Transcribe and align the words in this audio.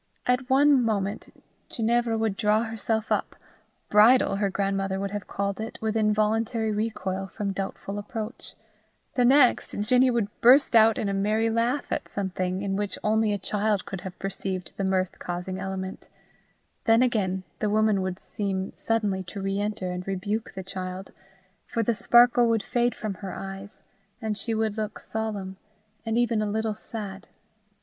At 0.25 0.49
one 0.49 0.81
moment 0.81 1.31
Ginevra 1.69 2.17
would 2.17 2.35
draw 2.35 2.63
herself 2.63 3.11
up 3.11 3.35
bridle 3.91 4.37
her 4.37 4.49
grandmother 4.49 4.99
would 4.99 5.11
have 5.11 5.27
called 5.27 5.61
it 5.61 5.77
with 5.79 5.95
involuntary 5.95 6.71
recoil 6.71 7.27
from 7.27 7.51
doubtful 7.53 7.99
approach; 7.99 8.55
the 9.13 9.23
next, 9.23 9.75
Ginny 9.81 10.09
would 10.09 10.29
burst 10.41 10.75
out 10.75 10.97
in 10.97 11.07
a 11.07 11.13
merry 11.13 11.51
laugh 11.51 11.91
at 11.91 12.09
something 12.09 12.63
in 12.63 12.75
which 12.75 12.97
only 13.03 13.31
a 13.31 13.37
child 13.37 13.85
could 13.85 14.01
have 14.01 14.17
perceived 14.17 14.71
the 14.75 14.83
mirth 14.83 15.19
causing 15.19 15.59
element; 15.59 16.09
then 16.85 17.03
again 17.03 17.43
the 17.59 17.69
woman 17.69 18.01
would 18.01 18.17
seem 18.17 18.73
suddenly 18.73 19.21
to 19.25 19.39
re 19.39 19.59
enter 19.59 19.91
and 19.91 20.07
rebuke 20.07 20.53
the 20.55 20.63
child, 20.63 21.11
for 21.67 21.83
the 21.83 21.93
sparkle 21.93 22.47
would 22.47 22.63
fade 22.63 22.95
from 22.95 23.13
her 23.21 23.35
eyes, 23.35 23.83
and 24.19 24.35
she 24.35 24.55
would 24.55 24.77
look 24.77 24.97
solemn, 24.97 25.57
and 26.03 26.17
even 26.17 26.41
a 26.41 26.49
little 26.49 26.73
sad. 26.73 27.27